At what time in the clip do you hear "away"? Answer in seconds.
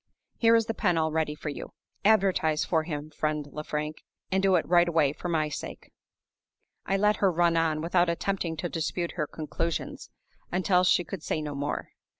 4.89-5.13